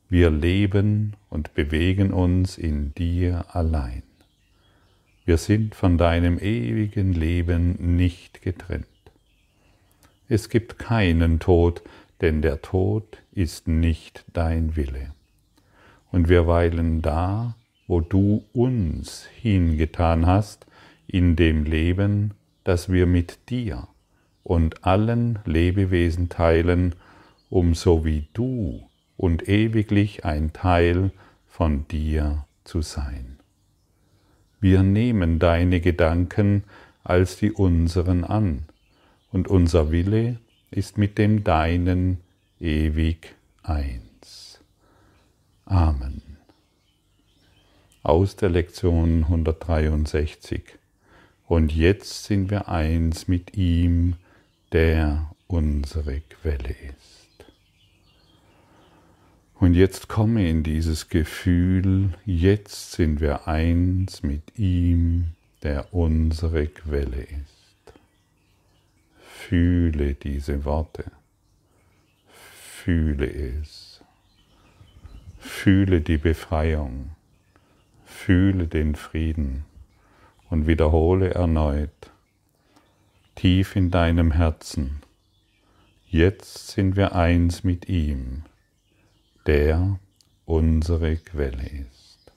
Wir 0.09 0.31
leben 0.31 1.15
und 1.31 1.55
bewegen 1.55 2.13
uns 2.13 2.59
in 2.59 2.95
dir 2.95 3.45
allein. 3.53 4.08
Wir 5.29 5.37
sind 5.37 5.75
von 5.75 5.99
deinem 5.99 6.39
ewigen 6.39 7.13
Leben 7.13 7.97
nicht 7.97 8.41
getrennt. 8.41 8.87
Es 10.27 10.49
gibt 10.49 10.79
keinen 10.79 11.39
Tod, 11.39 11.83
denn 12.23 12.41
der 12.41 12.63
Tod 12.63 13.19
ist 13.33 13.69
nicht 13.69 14.25
dein 14.33 14.75
Wille. 14.75 15.13
Und 16.11 16.31
wir 16.31 16.47
weilen 16.47 17.03
da, 17.03 17.57
wo 17.87 18.01
du 18.01 18.43
uns 18.55 19.27
hingetan 19.27 20.25
hast, 20.25 20.65
in 21.07 21.37
dem 21.37 21.65
Leben, 21.65 22.33
das 22.65 22.91
wir 22.91 23.05
mit 23.05 23.51
dir 23.51 23.87
und 24.45 24.87
allen 24.87 25.41
Lebewesen 25.45 26.31
teilen, 26.31 26.95
um 27.51 27.75
so 27.75 28.03
wie 28.07 28.29
du 28.33 28.83
und 29.19 29.47
ewiglich 29.47 30.25
ein 30.25 30.55
Teil 30.55 31.11
von 31.47 31.87
dir 31.87 32.47
zu 32.65 32.81
sein. 32.81 33.38
Wir 34.61 34.83
nehmen 34.83 35.39
deine 35.39 35.81
Gedanken 35.81 36.65
als 37.05 37.37
die 37.37 37.53
unseren 37.53 38.25
an, 38.25 38.65
und 39.31 39.49
unser 39.49 39.91
Wille 39.91 40.39
ist 40.71 40.99
mit 40.99 41.17
dem 41.19 41.45
deinen 41.45 42.19
ewig 42.61 43.35
eins. 43.63 44.61
Amen. 45.65 46.23
Aus 48.03 48.37
der 48.37 48.49
Lektion 48.49 49.25
163. 49.25 50.63
Und 51.47 51.75
jetzt 51.75 52.25
sind 52.25 52.51
wir 52.51 52.69
eins 52.69 53.29
mit 53.29 53.57
ihm, 53.57 54.17
der 54.73 55.31
unsere 55.47 56.21
Quelle 56.21 56.71
ist. 56.71 56.98
Und 59.61 59.75
jetzt 59.75 60.07
komme 60.07 60.49
in 60.49 60.63
dieses 60.63 61.09
Gefühl, 61.09 62.15
jetzt 62.25 62.93
sind 62.93 63.21
wir 63.21 63.49
eins 63.49 64.23
mit 64.23 64.57
ihm, 64.57 65.33
der 65.65 65.93
unsere 65.93 66.69
Quelle 66.69 67.23
ist. 67.23 67.93
Fühle 69.19 70.15
diese 70.15 70.65
Worte, 70.65 71.11
fühle 72.29 73.27
es, 73.27 74.01
fühle 75.41 76.03
die 76.03 76.19
Befreiung, 76.19 77.11
fühle 78.05 78.69
den 78.69 78.95
Frieden. 78.95 79.65
Und 80.51 80.69
wiederhole 80.69 81.35
erneut 81.35 82.11
tief 83.35 83.75
in 83.75 83.91
deinem 83.91 84.31
Herzen, 84.31 85.01
jetzt 86.09 86.69
sind 86.69 86.95
wir 86.95 87.17
eins 87.17 87.65
mit 87.65 87.89
ihm 87.89 88.45
der 89.49 89.99
unsere 90.45 91.17
Quelle 91.17 91.65
ist. 91.91 92.33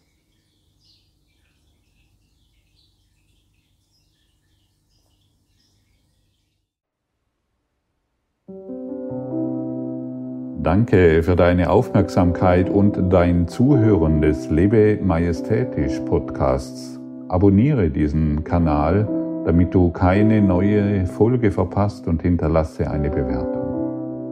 Danke 10.64 11.22
für 11.24 11.36
deine 11.36 11.70
Aufmerksamkeit 11.70 12.70
und 12.70 13.12
dein 13.12 13.50
Zuhören 13.50 14.22
des 14.22 14.50
Lebe 14.50 14.98
Majestätisch 15.04 16.00
Podcasts. 16.06 16.98
Abonniere 17.28 17.90
diesen 17.90 18.46
Kanal, 18.46 19.06
damit 19.46 19.74
du 19.74 19.92
keine 19.92 20.42
neue 20.42 21.06
Folge 21.08 21.52
verpasst 21.52 22.08
und 22.08 22.22
hinterlasse 22.22 22.90
eine 22.90 23.10
Bewertung. 23.10 23.61